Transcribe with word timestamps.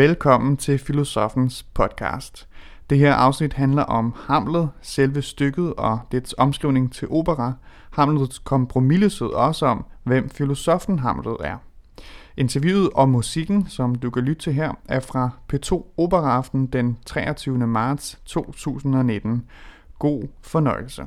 Velkommen 0.00 0.56
til 0.56 0.78
Filosofens 0.78 1.62
podcast. 1.74 2.48
Det 2.90 2.98
her 2.98 3.14
afsnit 3.14 3.52
handler 3.52 3.82
om 3.82 4.14
Hamlet, 4.26 4.70
selve 4.82 5.22
stykket 5.22 5.74
og 5.74 6.00
dets 6.12 6.34
omskrivning 6.38 6.92
til 6.92 7.08
opera. 7.10 7.52
Hamlets 7.90 8.38
kompromillesød 8.38 9.30
også 9.30 9.66
om, 9.66 9.84
hvem 10.04 10.30
filosofen 10.30 10.98
Hamlet 10.98 11.36
er. 11.40 11.56
Interviewet 12.36 12.90
og 12.94 13.08
musikken, 13.08 13.68
som 13.68 13.94
du 13.94 14.10
kan 14.10 14.22
lytte 14.22 14.42
til 14.42 14.52
her, 14.52 14.72
er 14.88 15.00
fra 15.00 15.30
P2 15.52 15.94
Operaaften 15.96 16.66
den 16.66 16.98
23. 17.06 17.66
marts 17.66 18.18
2019. 18.26 19.44
God 19.98 20.22
fornøjelse. 20.42 21.06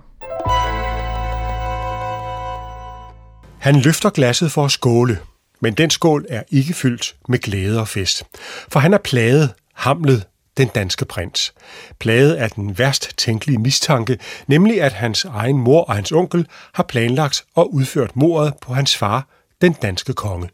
Han 3.59 3.75
løfter 3.75 4.09
glasset 4.09 4.51
for 4.51 4.65
at 4.65 4.71
skåle, 4.71 5.17
men 5.63 5.73
den 5.73 5.89
skål 5.89 6.25
er 6.29 6.43
ikke 6.51 6.73
fyldt 6.73 7.15
med 7.29 7.39
glæde 7.39 7.79
og 7.79 7.87
fest. 7.87 8.23
For 8.69 8.79
han 8.79 8.93
er 8.93 8.97
plaget, 8.97 9.53
hamlet, 9.73 10.25
den 10.57 10.67
danske 10.67 11.05
prins. 11.05 11.53
Plaget 11.99 12.33
af 12.33 12.51
den 12.51 12.77
værst 12.77 13.17
tænkelige 13.17 13.57
mistanke, 13.57 14.19
nemlig 14.47 14.81
at 14.81 14.93
hans 14.93 15.25
egen 15.25 15.57
mor 15.57 15.81
og 15.81 15.95
hans 15.95 16.11
onkel 16.11 16.47
har 16.73 16.83
planlagt 16.83 17.45
og 17.55 17.73
udført 17.73 18.15
mordet 18.15 18.53
på 18.61 18.73
hans 18.73 18.97
far, 18.97 19.27
den 19.61 19.73
danske 19.73 20.13
konge. 20.13 20.49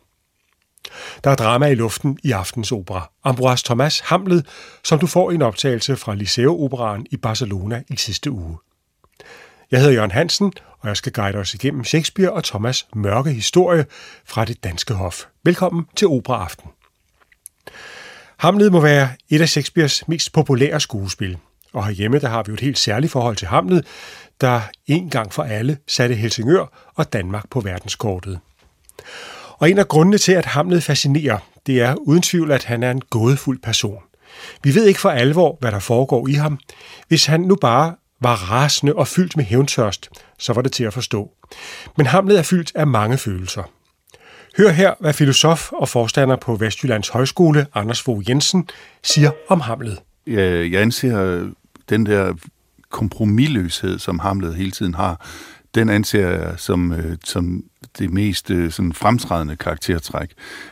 Der 1.23 1.31
er 1.31 1.35
drama 1.35 1.65
i 1.65 1.75
luften 1.75 2.19
i 2.23 2.31
aftens 2.31 2.71
opera. 2.71 3.11
Ambroise 3.23 3.65
Thomas 3.65 3.99
Hamlet, 3.99 4.45
som 4.83 4.99
du 4.99 5.07
får 5.07 5.31
i 5.31 5.35
en 5.35 5.41
optagelse 5.41 5.95
fra 5.95 6.15
Liceo 6.15 6.63
Operaen 6.63 7.05
i 7.11 7.17
Barcelona 7.17 7.83
i 7.89 7.95
sidste 7.95 8.31
uge. 8.31 8.57
Jeg 9.71 9.79
hedder 9.79 9.93
Jørgen 9.93 10.11
Hansen, 10.11 10.53
og 10.79 10.87
jeg 10.87 10.97
skal 10.97 11.11
guide 11.11 11.37
os 11.37 11.53
igennem 11.53 11.83
Shakespeare 11.83 12.31
og 12.31 12.43
Thomas' 12.47 12.89
mørke 12.95 13.31
historie 13.31 13.85
fra 14.25 14.45
det 14.45 14.63
danske 14.63 14.93
hof. 14.93 15.25
Velkommen 15.43 15.85
til 15.95 16.07
Operaaften. 16.07 16.69
Hamlet 18.37 18.71
må 18.71 18.79
være 18.79 19.09
et 19.29 19.41
af 19.41 19.49
Shakespeares 19.49 20.07
mest 20.07 20.33
populære 20.33 20.79
skuespil. 20.79 21.37
Og 21.73 21.85
herhjemme 21.85 22.19
der 22.19 22.29
har 22.29 22.43
vi 22.43 22.49
jo 22.49 22.53
et 22.53 22.59
helt 22.59 22.77
særligt 22.77 23.11
forhold 23.11 23.35
til 23.35 23.47
Hamlet, 23.47 23.85
der 24.41 24.61
en 24.87 25.09
gang 25.09 25.33
for 25.33 25.43
alle 25.43 25.77
satte 25.87 26.15
Helsingør 26.15 26.91
og 26.95 27.13
Danmark 27.13 27.49
på 27.49 27.59
verdenskortet. 27.59 28.39
Og 29.57 29.69
en 29.69 29.77
af 29.77 29.87
grundene 29.87 30.17
til, 30.17 30.31
at 30.31 30.45
Hamlet 30.45 30.83
fascinerer, 30.83 31.37
det 31.65 31.81
er 31.81 31.95
uden 31.95 32.21
tvivl, 32.21 32.51
at 32.51 32.63
han 32.63 32.83
er 32.83 32.91
en 32.91 33.01
gådefuld 33.01 33.59
person. 33.61 34.03
Vi 34.63 34.75
ved 34.75 34.85
ikke 34.85 34.99
for 34.99 35.09
alvor, 35.09 35.57
hvad 35.59 35.71
der 35.71 35.79
foregår 35.79 36.27
i 36.27 36.33
ham. 36.33 36.59
Hvis 37.07 37.25
han 37.25 37.41
nu 37.41 37.55
bare 37.55 37.95
var 38.21 38.35
rasende 38.35 38.93
og 38.93 39.07
fyldt 39.07 39.37
med 39.37 39.45
hævntørst, 39.45 40.09
så 40.37 40.53
var 40.53 40.61
det 40.61 40.71
til 40.71 40.83
at 40.83 40.93
forstå. 40.93 41.31
Men 41.97 42.05
Hamlet 42.05 42.39
er 42.39 42.43
fyldt 42.43 42.71
af 42.75 42.87
mange 42.87 43.17
følelser. 43.17 43.63
Hør 44.57 44.69
her, 44.69 44.93
hvad 44.99 45.13
filosof 45.13 45.71
og 45.71 45.89
forstander 45.89 46.35
på 46.35 46.55
Vestjyllands 46.55 47.09
Højskole, 47.09 47.65
Anders 47.73 48.01
Fogh 48.01 48.29
Jensen, 48.29 48.69
siger 49.03 49.31
om 49.47 49.61
Hamlet. 49.61 49.99
Jeg 50.27 50.81
anser 50.81 51.47
den 51.89 52.05
der 52.05 52.33
kompromilløshed, 52.89 53.99
som 53.99 54.19
Hamlet 54.19 54.55
hele 54.55 54.71
tiden 54.71 54.93
har, 54.93 55.25
den 55.75 55.89
anser 55.89 56.29
jeg 56.29 56.53
som, 56.57 56.91
øh, 56.91 57.17
som 57.23 57.63
det 57.99 58.13
mest 58.13 58.51
øh, 58.51 58.71
sådan 58.71 58.93
fremtrædende 58.93 59.55
karaktertræk. 59.55 60.29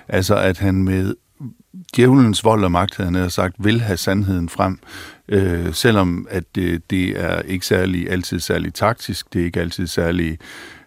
Altså 0.07 0.35
at 0.35 0.57
han 0.57 0.83
med 0.83 1.15
djævelens 1.95 2.43
vold 2.43 2.63
og 2.63 2.71
magt, 2.71 2.97
han 2.97 3.15
har 3.15 3.29
sagt, 3.29 3.55
vil 3.59 3.81
have 3.81 3.97
sandheden 3.97 4.49
frem, 4.49 4.79
øh, 5.29 5.73
selvom 5.73 6.27
at 6.29 6.43
det, 6.55 6.89
det 6.89 7.09
er 7.09 7.41
ikke 7.41 7.65
særlig, 7.65 8.09
altid 8.09 8.39
særlig 8.39 8.73
taktisk, 8.73 9.33
det 9.33 9.41
er 9.41 9.45
ikke 9.45 9.61
altid 9.61 9.87
særlig 9.87 10.37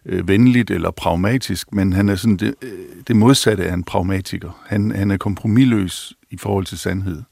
øh, 0.07 0.29
venligt 0.29 0.71
eller 0.71 0.91
pragmatisk, 0.91 1.73
men 1.73 1.93
han 1.93 2.09
er 2.09 2.15
sådan 2.15 2.37
det, 2.37 2.55
øh, 2.63 2.71
det 3.09 3.17
modsatte 3.17 3.65
af 3.65 3.75
en 3.75 3.85
pragmatiker. 3.85 4.63
Han, 4.67 4.91
han 4.91 5.11
er 5.11 5.17
kompromilløs 5.17 6.13
i 6.31 6.37
forhold 6.37 6.67
til 6.67 6.79
sandhed. 6.79 7.23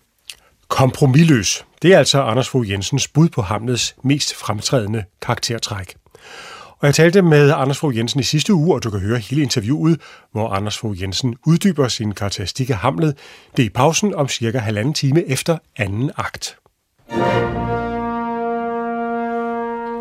Kompromilløs, 0.69 1.65
det 1.83 1.95
er 1.95 1.99
altså 1.99 2.23
Anders 2.23 2.49
Fogh 2.49 2.71
Jensens 2.71 3.09
bud 3.09 3.29
på 3.29 3.43
Hamlets 3.43 3.97
mest 4.05 4.35
fremtrædende 4.35 5.05
karaktertræk. 5.23 5.95
Og 6.81 6.87
jeg 6.87 6.95
talte 6.95 7.23
med 7.23 7.53
Anders 7.57 7.79
Fogh 7.79 7.97
Jensen 7.97 8.21
i 8.21 8.23
sidste 8.23 8.55
uge, 8.55 8.75
og 8.75 8.85
du 8.85 8.91
kan 8.91 9.01
høre 9.01 9.19
hele 9.19 9.43
interviewet, 9.43 10.01
hvor 10.33 10.49
Anders 10.49 10.79
Fogh 10.79 11.03
Jensen 11.03 11.37
uddyber 11.47 11.89
sin 11.89 12.13
karakteristik 12.13 12.71
af 12.71 12.77
Hamlet. 12.77 13.15
Det 13.57 13.63
er 13.63 13.67
i 13.67 13.71
pausen 13.71 14.15
om 14.15 14.29
cirka 14.29 14.59
halvanden 14.59 14.95
time 14.95 15.29
efter 15.29 15.59
anden 15.77 16.11
akt. 16.17 16.57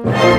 Ved 0.08 0.37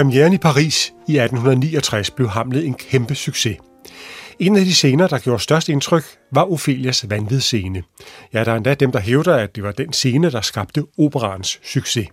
premieren 0.00 0.32
i 0.32 0.38
Paris 0.38 0.92
i 1.08 1.18
1869 1.18 2.10
blev 2.10 2.28
Hamlet 2.28 2.66
en 2.66 2.74
kæmpe 2.74 3.14
succes. 3.14 3.56
En 4.38 4.56
af 4.56 4.64
de 4.64 4.74
scener, 4.74 5.08
der 5.08 5.18
gjorde 5.18 5.42
størst 5.42 5.68
indtryk, 5.68 6.04
var 6.32 6.52
Ophelias 6.52 7.10
vanvidsscene. 7.10 7.82
Ja, 8.32 8.44
der 8.44 8.52
er 8.52 8.56
endda 8.56 8.74
dem, 8.74 8.92
der 8.92 9.00
hævder, 9.00 9.36
at 9.36 9.56
det 9.56 9.62
var 9.62 9.72
den 9.72 9.92
scene, 9.92 10.30
der 10.30 10.40
skabte 10.40 10.84
operans 10.98 11.60
succes. 11.64 12.08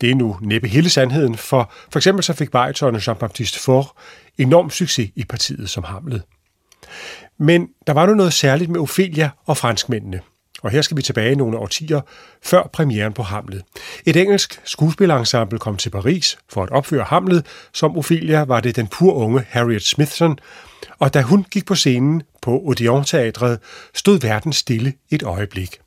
Det 0.00 0.10
er 0.10 0.14
nu 0.14 0.36
næppe 0.42 0.68
hele 0.68 0.90
sandheden, 0.90 1.36
for 1.36 1.72
for 1.92 1.98
eksempel 1.98 2.24
så 2.24 2.32
fik 2.32 2.50
baritone 2.50 2.98
Jean-Baptiste 2.98 3.64
Faure 3.64 3.88
enorm 4.38 4.70
succes 4.70 5.10
i 5.16 5.24
partiet 5.24 5.70
som 5.70 5.84
Hamlet. 5.84 6.22
Men 7.38 7.68
der 7.86 7.92
var 7.92 8.06
nu 8.06 8.14
noget 8.14 8.32
særligt 8.32 8.70
med 8.70 8.80
Ophelia 8.80 9.30
og 9.46 9.56
franskmændene. 9.56 10.20
Og 10.62 10.70
her 10.70 10.82
skal 10.82 10.96
vi 10.96 11.02
tilbage 11.02 11.36
nogle 11.36 11.58
årtier 11.58 12.00
før 12.42 12.70
premieren 12.72 13.12
på 13.12 13.22
Hamlet. 13.22 13.62
Et 14.06 14.16
engelsk 14.16 14.60
skuespillerensemble 14.64 15.58
kom 15.58 15.76
til 15.76 15.90
Paris 15.90 16.38
for 16.48 16.62
at 16.62 16.70
opføre 16.70 17.04
Hamlet. 17.04 17.46
Som 17.72 17.96
Ophelia 17.96 18.42
var 18.42 18.60
det 18.60 18.76
den 18.76 18.86
pur 18.86 19.12
unge 19.12 19.44
Harriet 19.48 19.82
Smithson, 19.82 20.38
og 20.98 21.14
da 21.14 21.22
hun 21.22 21.46
gik 21.50 21.66
på 21.66 21.74
scenen 21.74 22.22
på 22.42 22.60
Odeon 22.60 23.04
Teatret, 23.04 23.58
stod 23.94 24.20
verden 24.20 24.52
stille 24.52 24.92
et 25.10 25.22
øjeblik. 25.22 25.78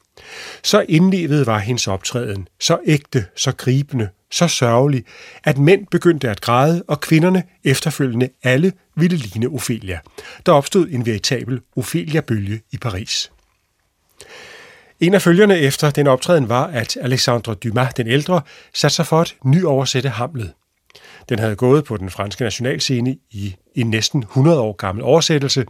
Så 0.64 0.86
indlevet 0.90 1.48
var 1.48 1.60
hendes 1.60 1.88
optræden, 1.88 2.48
så 2.60 2.78
ægte, 2.86 3.26
så 3.36 3.52
gribende, 3.52 4.10
så 4.32 4.48
sørgelig, 4.48 5.04
at 5.44 5.58
mænd 5.58 5.88
begyndte 5.92 6.30
at 6.30 6.42
græde, 6.42 6.84
og 6.88 7.00
kvinderne 7.00 7.44
efterfølgende 7.64 8.30
alle 8.44 8.72
ville 8.96 9.18
ligne 9.18 9.48
Ophelia. 9.48 10.00
Der 10.46 10.52
opstod 10.52 10.88
en 10.88 11.06
veritabel 11.06 11.62
Ophelia-bølge 11.76 12.62
i 12.72 12.78
Paris. 12.78 13.32
En 15.04 15.14
af 15.14 15.22
følgerne 15.22 15.60
efter 15.60 15.92
den 15.92 16.08
optræden 16.08 16.50
var, 16.50 16.68
at 16.68 16.98
Alexandre 17.02 17.54
Dumas 17.54 17.94
den 17.94 18.08
ældre 18.08 18.42
satte 18.74 18.96
sig 18.96 19.08
for 19.08 19.22
at 19.22 19.36
nyoversætte 19.46 20.10
Hamlet. 20.10 20.54
Den 21.30 21.40
havde 21.40 21.56
gået 21.56 21.84
på 21.84 21.98
den 21.98 22.10
franske 22.10 22.44
nationalscene 22.44 23.18
i 23.32 23.56
en 23.76 23.90
næsten 23.90 24.22
100 24.22 24.60
år 24.60 24.74
gammel 24.74 25.04
oversættelse, 25.04 25.66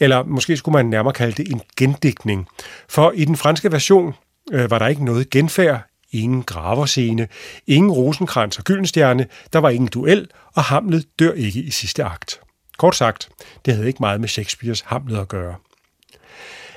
eller 0.00 0.24
måske 0.24 0.56
skulle 0.56 0.72
man 0.72 0.86
nærmere 0.86 1.12
kalde 1.12 1.42
det 1.42 1.52
en 1.52 1.60
gendækning. 1.76 2.48
For 2.88 3.12
i 3.14 3.24
den 3.24 3.36
franske 3.36 3.72
version 3.72 4.14
øh, 4.52 4.70
var 4.70 4.78
der 4.78 4.86
ikke 4.86 5.04
noget 5.04 5.30
genfærd, 5.30 5.80
ingen 6.12 6.42
graverscene, 6.42 7.28
ingen 7.66 7.92
rosenkrans 7.92 8.58
og 8.58 8.64
gyldenstjerne, 8.64 9.26
der 9.52 9.58
var 9.58 9.70
ingen 9.70 9.88
duel, 9.88 10.28
og 10.54 10.62
Hamlet 10.62 11.04
dør 11.18 11.32
ikke 11.32 11.60
i 11.60 11.70
sidste 11.70 12.04
akt. 12.04 12.40
Kort 12.78 12.96
sagt, 12.96 13.28
det 13.64 13.74
havde 13.74 13.86
ikke 13.86 14.00
meget 14.00 14.20
med 14.20 14.28
Shakespeares 14.28 14.80
Hamlet 14.80 15.18
at 15.18 15.28
gøre. 15.28 15.54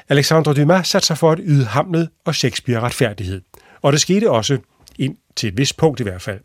Alexandre 0.10 0.54
Dumas 0.54 0.88
satte 0.88 1.08
sig 1.08 1.18
for 1.18 1.32
at 1.32 1.40
yde 1.44 1.66
Hamlet 1.66 2.10
og 2.26 2.36
Shakespeare 2.36 2.82
retfærdighed. 2.82 3.42
Og 3.82 3.94
det 3.94 4.02
skete 4.02 4.32
også, 4.32 4.58
ind 5.00 5.18
til 5.36 5.50
et 5.50 5.58
vist 5.58 5.78
punkt 5.78 6.00
i 6.00 6.04
hvert 6.04 6.22
fald. 6.22 6.40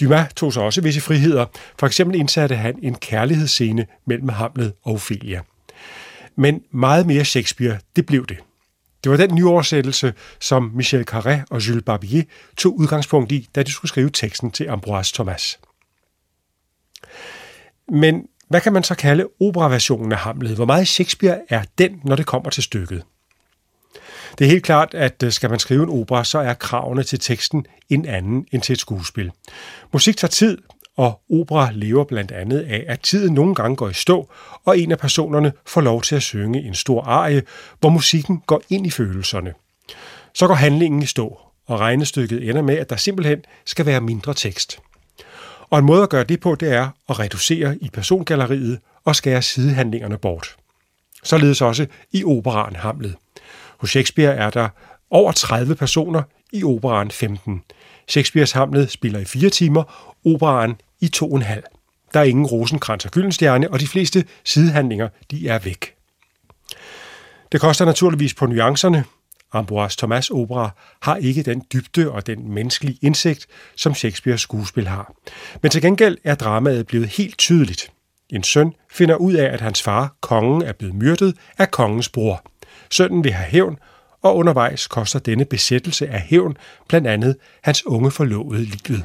Dumas 0.00 0.32
tog 0.36 0.52
sig 0.52 0.62
også 0.62 0.80
visse 0.80 1.00
friheder. 1.00 1.46
For 1.78 1.86
eksempel 1.86 2.20
indsatte 2.20 2.56
han 2.56 2.78
en 2.82 2.94
kærlighedsscene 2.94 3.86
mellem 4.06 4.28
Hamlet 4.28 4.72
og 4.82 4.92
Ophelia. 4.92 5.40
Men 6.36 6.62
meget 6.70 7.06
mere 7.06 7.24
Shakespeare, 7.24 7.78
det 7.96 8.06
blev 8.06 8.26
det. 8.26 8.38
Det 9.04 9.10
var 9.10 9.16
den 9.16 9.34
nyoversættelse, 9.34 10.14
som 10.40 10.70
Michel 10.74 11.06
Carré 11.10 11.44
og 11.50 11.68
Jules 11.68 11.84
Barbier 11.84 12.22
tog 12.56 12.78
udgangspunkt 12.78 13.32
i, 13.32 13.48
da 13.54 13.62
de 13.62 13.72
skulle 13.72 13.88
skrive 13.88 14.10
teksten 14.10 14.50
til 14.50 14.68
Ambroise 14.68 15.14
Thomas. 15.14 15.58
Men 17.88 18.26
hvad 18.50 18.60
kan 18.60 18.72
man 18.72 18.82
så 18.82 18.94
kalde 18.94 19.28
operaversionen 19.40 20.12
af 20.12 20.18
Hamlet? 20.18 20.56
Hvor 20.56 20.64
meget 20.64 20.88
Shakespeare 20.88 21.38
er 21.48 21.62
den, 21.78 22.00
når 22.04 22.16
det 22.16 22.26
kommer 22.26 22.50
til 22.50 22.62
stykket? 22.62 23.02
Det 24.38 24.44
er 24.44 24.50
helt 24.50 24.64
klart, 24.64 24.94
at 24.94 25.22
øh, 25.22 25.32
skal 25.32 25.50
man 25.50 25.58
skrive 25.58 25.82
en 25.82 25.88
opera, 25.88 26.24
så 26.24 26.38
er 26.38 26.54
kravene 26.54 27.02
til 27.02 27.20
teksten 27.20 27.66
en 27.88 28.06
anden 28.06 28.46
end 28.52 28.62
til 28.62 28.72
et 28.72 28.78
skuespil. 28.78 29.30
Musik 29.92 30.16
tager 30.16 30.30
tid, 30.30 30.58
og 30.96 31.20
opera 31.32 31.70
lever 31.72 32.04
blandt 32.04 32.32
andet 32.32 32.60
af, 32.60 32.84
at 32.88 33.00
tiden 33.00 33.34
nogle 33.34 33.54
gange 33.54 33.76
går 33.76 33.88
i 33.88 33.94
stå, 33.94 34.30
og 34.64 34.78
en 34.78 34.92
af 34.92 34.98
personerne 34.98 35.52
får 35.66 35.80
lov 35.80 36.02
til 36.02 36.16
at 36.16 36.22
synge 36.22 36.62
en 36.62 36.74
stor 36.74 37.02
arie, 37.02 37.42
hvor 37.80 37.90
musikken 37.90 38.42
går 38.46 38.62
ind 38.70 38.86
i 38.86 38.90
følelserne. 38.90 39.54
Så 40.34 40.46
går 40.46 40.54
handlingen 40.54 41.02
i 41.02 41.06
stå, 41.06 41.38
og 41.66 41.80
regnestykket 41.80 42.48
ender 42.48 42.62
med, 42.62 42.78
at 42.78 42.90
der 42.90 42.96
simpelthen 42.96 43.44
skal 43.64 43.86
være 43.86 44.00
mindre 44.00 44.34
tekst. 44.34 44.80
Og 45.70 45.78
en 45.78 45.84
måde 45.84 46.02
at 46.02 46.10
gøre 46.10 46.24
det 46.24 46.40
på, 46.40 46.54
det 46.54 46.72
er 46.72 46.88
at 47.08 47.18
reducere 47.18 47.78
i 47.80 47.90
persongalleriet 47.92 48.78
og 49.04 49.16
skære 49.16 49.42
sidehandlingerne 49.42 50.18
bort. 50.18 50.56
Således 51.22 51.60
også 51.60 51.86
i 52.12 52.24
operaen 52.24 52.76
Hamlet. 52.76 53.16
Hos 53.78 53.90
Shakespeare 53.90 54.34
er 54.34 54.50
der 54.50 54.68
over 55.10 55.32
30 55.32 55.74
personer, 55.74 56.22
i 56.52 56.64
operaen 56.64 57.10
15. 57.10 57.62
Shakespeares 58.08 58.52
Hamlet 58.52 58.90
spiller 58.90 59.18
i 59.18 59.24
fire 59.24 59.50
timer, 59.50 60.14
operaen 60.24 60.76
i 61.00 61.08
to 61.08 61.30
og 61.30 61.36
en 61.36 61.42
halv. 61.42 61.62
Der 62.14 62.20
er 62.20 62.24
ingen 62.24 62.46
rosenkrans 62.46 63.04
og 63.04 63.10
gyldenstjerne, 63.10 63.70
og 63.70 63.80
de 63.80 63.86
fleste 63.86 64.24
sidehandlinger 64.44 65.08
de 65.30 65.48
er 65.48 65.58
væk. 65.58 65.94
Det 67.52 67.60
koster 67.60 67.84
naturligvis 67.84 68.34
på 68.34 68.46
nuancerne. 68.46 69.04
Ambroise 69.52 69.98
Thomas 69.98 70.30
opera 70.30 70.70
har 71.02 71.16
ikke 71.16 71.42
den 71.42 71.62
dybde 71.72 72.10
og 72.10 72.26
den 72.26 72.52
menneskelige 72.52 72.98
indsigt, 73.02 73.46
som 73.76 73.94
Shakespeares 73.94 74.40
skuespil 74.40 74.88
har. 74.88 75.12
Men 75.62 75.70
til 75.70 75.82
gengæld 75.82 76.18
er 76.24 76.34
dramaet 76.34 76.86
blevet 76.86 77.08
helt 77.08 77.38
tydeligt. 77.38 77.92
En 78.30 78.42
søn 78.42 78.72
finder 78.90 79.16
ud 79.16 79.34
af, 79.34 79.52
at 79.52 79.60
hans 79.60 79.82
far, 79.82 80.16
kongen, 80.20 80.62
er 80.62 80.72
blevet 80.72 80.94
myrdet 80.94 81.36
af 81.58 81.70
kongens 81.70 82.08
bror. 82.08 82.44
Sønnen 82.90 83.24
vil 83.24 83.32
have 83.32 83.50
hævn, 83.50 83.78
og 84.22 84.36
undervejs 84.36 84.86
koster 84.86 85.18
denne 85.18 85.44
besættelse 85.44 86.08
af 86.08 86.20
hævn 86.20 86.56
blandt 86.88 87.06
andet 87.06 87.36
hans 87.62 87.86
unge 87.86 88.10
forlovede 88.10 88.64
livet. 88.64 89.04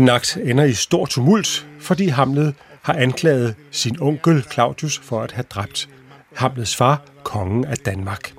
Anden 0.00 0.14
akt 0.14 0.36
ender 0.36 0.64
i 0.64 0.72
stor 0.72 1.06
tumult, 1.06 1.66
fordi 1.80 2.08
Hamlet 2.08 2.54
har 2.82 2.94
anklaget 2.94 3.54
sin 3.70 4.02
onkel 4.02 4.46
Claudius 4.52 4.98
for 4.98 5.22
at 5.22 5.32
have 5.32 5.44
dræbt 5.50 5.88
Hamlets 6.36 6.76
far, 6.76 7.02
kongen 7.24 7.64
af 7.64 7.76
Danmark. 7.76 8.32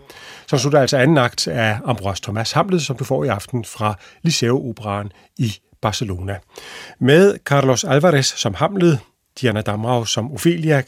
Så 0.47 0.57
slutter 0.57 0.79
altså 0.79 0.97
anden 0.97 1.17
akt 1.17 1.47
af 1.47 1.79
Ambros 1.85 2.21
Thomas 2.21 2.51
Hamlet, 2.51 2.81
som 2.81 2.97
du 2.97 3.03
får 3.03 3.23
i 3.23 3.27
aften 3.27 3.65
fra 3.65 3.95
Liceo 4.21 4.69
Operaen 4.69 5.11
i 5.37 5.53
Barcelona. 5.81 6.37
Med 6.99 7.37
Carlos 7.45 7.83
Alvarez 7.83 8.33
som 8.35 8.53
Hamlet, 8.53 8.99
Diana 9.41 9.61
Damrau 9.61 10.05
som 10.05 10.31
Ophelia, 10.31 10.81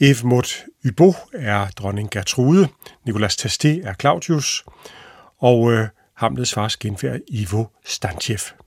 Eve 0.00 0.18
Mot 0.24 0.48
Ybo 0.84 1.14
er 1.32 1.66
dronning 1.76 2.10
Gertrude, 2.10 2.68
Nicolas 3.06 3.36
Testé 3.36 3.88
er 3.88 3.94
Claudius, 4.00 4.64
og 5.38 5.72
øh, 5.72 5.88
Hamlets 6.16 6.54
fars 6.54 6.76
genfærd 6.76 7.20
Ivo 7.28 7.64
Stantjev. 7.84 8.63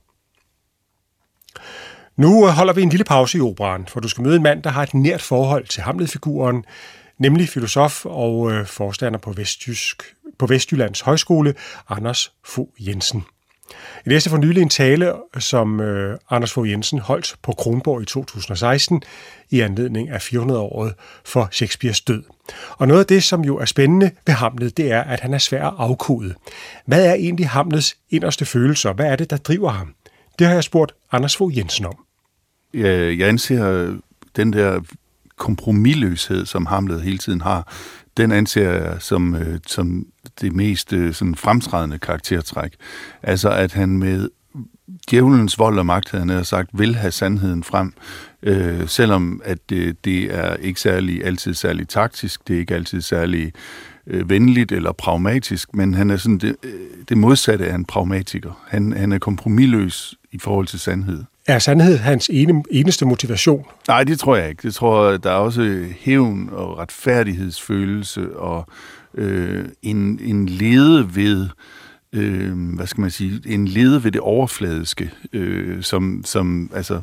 Nu 2.16 2.46
øh, 2.46 2.52
holder 2.52 2.72
vi 2.72 2.82
en 2.82 2.88
lille 2.88 3.04
pause 3.04 3.38
i 3.38 3.40
operan, 3.40 3.86
for 3.88 4.00
du 4.00 4.08
skal 4.08 4.24
møde 4.24 4.36
en 4.36 4.42
mand, 4.42 4.62
der 4.62 4.70
har 4.70 4.82
et 4.82 4.94
nært 4.94 5.22
forhold 5.22 5.66
til 5.66 5.82
Hamlet-figuren, 5.82 6.64
nemlig 7.18 7.48
filosof 7.48 8.06
og 8.06 8.52
øh, 8.52 8.66
forstander 8.66 9.18
på, 9.18 9.32
Vestjysk, 9.32 10.02
på 10.38 10.46
Vestjyllands 10.46 11.00
Højskole, 11.00 11.54
Anders 11.88 12.32
Fogh 12.44 12.88
Jensen. 12.88 13.24
Jeg 14.04 14.12
læste 14.12 14.30
for 14.30 14.36
nylig 14.36 14.62
en 14.62 14.68
tale, 14.68 15.12
som 15.38 15.80
øh, 15.80 16.18
Anders 16.30 16.52
Fogh 16.52 16.70
Jensen 16.70 16.98
holdt 16.98 17.36
på 17.42 17.52
Kronborg 17.52 18.02
i 18.02 18.04
2016 18.04 19.02
i 19.50 19.60
anledning 19.60 20.08
af 20.08 20.32
400-året 20.32 20.94
for 21.24 21.48
Shakespeares 21.52 22.00
død. 22.00 22.22
Og 22.70 22.88
noget 22.88 23.00
af 23.00 23.06
det, 23.06 23.22
som 23.22 23.44
jo 23.44 23.56
er 23.56 23.64
spændende 23.64 24.10
ved 24.26 24.34
Hamlet, 24.34 24.76
det 24.76 24.92
er, 24.92 25.02
at 25.02 25.20
han 25.20 25.34
er 25.34 25.38
svær 25.38 25.66
at 25.66 25.74
afkode. 25.78 26.34
Hvad 26.86 27.06
er 27.06 27.14
egentlig 27.14 27.48
Hamlets 27.48 27.96
inderste 28.10 28.44
følelser? 28.44 28.92
Hvad 28.92 29.06
er 29.06 29.16
det, 29.16 29.30
der 29.30 29.36
driver 29.36 29.70
ham? 29.70 29.94
Det 30.38 30.46
har 30.46 30.54
jeg 30.54 30.64
spurgt 30.64 30.92
Anders 31.12 31.36
Fogh 31.36 31.58
Jensen 31.58 31.86
om. 31.86 31.98
Jeg, 32.74 33.18
jeg 33.18 33.28
anser 33.28 33.96
den 34.36 34.52
der 34.52 34.80
kompromilløshed, 35.36 36.46
som 36.46 36.66
Hamlet 36.66 37.02
hele 37.02 37.18
tiden 37.18 37.40
har, 37.40 37.72
den 38.16 38.32
anser 38.32 38.70
jeg 38.70 38.96
som, 39.02 39.34
øh, 39.34 39.60
som 39.66 40.06
det 40.40 40.52
mest 40.52 40.92
øh, 40.92 41.14
sådan 41.14 41.34
fremtrædende 41.34 41.98
karaktertræk. 41.98 42.72
Altså 43.22 43.50
at 43.50 43.72
han 43.72 43.88
med 43.88 44.28
djævelens 45.10 45.58
vold 45.58 45.78
og 45.78 45.86
magt, 45.86 46.10
havde 46.10 46.26
han 46.26 46.44
sagt, 46.44 46.70
vil 46.72 46.94
have 46.94 47.10
sandheden 47.10 47.64
frem, 47.64 47.92
øh, 48.42 48.88
selvom 48.88 49.40
at 49.44 49.58
det, 49.70 50.04
det 50.04 50.34
er 50.34 50.56
ikke 50.56 50.80
særlig 50.80 51.24
altid 51.24 51.54
særlig 51.54 51.88
taktisk, 51.88 52.48
det 52.48 52.56
er 52.56 52.60
ikke 52.60 52.74
altid 52.74 53.00
særlig 53.00 53.52
øh, 54.06 54.30
venligt 54.30 54.72
eller 54.72 54.92
pragmatisk, 54.92 55.74
men 55.74 55.94
han 55.94 56.10
er 56.10 56.16
sådan 56.16 56.38
det, 56.38 56.56
øh, 56.62 56.72
det 57.08 57.18
modsatte 57.18 57.66
af 57.66 57.74
en 57.74 57.84
pragmatiker. 57.84 58.64
Han, 58.68 58.92
han 58.92 59.12
er 59.12 59.18
kompromilløs 59.18 60.17
i 60.32 60.38
forhold 60.38 60.66
til 60.66 60.78
sandhed. 60.78 61.24
Er 61.46 61.58
sandhed 61.58 61.98
hans 61.98 62.30
ene, 62.32 62.62
eneste 62.70 63.06
motivation? 63.06 63.66
Nej, 63.88 64.04
det 64.04 64.18
tror 64.18 64.36
jeg 64.36 64.48
ikke. 64.48 64.62
Det 64.62 64.74
tror 64.74 65.16
der 65.16 65.30
er 65.30 65.34
også 65.34 65.84
hævn 66.00 66.48
og 66.52 66.78
retfærdighedsfølelse 66.78 68.36
og 68.36 68.66
øh, 69.14 69.64
en, 69.82 70.20
en 70.22 70.48
lede 70.48 71.16
ved 71.16 71.48
øh, 72.12 72.74
hvad 72.74 72.86
skal 72.86 73.00
man 73.00 73.10
sige, 73.10 73.40
en 73.46 73.68
lede 73.68 74.04
ved 74.04 74.12
det 74.12 74.20
overfladiske, 74.20 75.10
øh, 75.32 75.82
som, 75.82 76.22
som 76.24 76.70
altså 76.74 77.00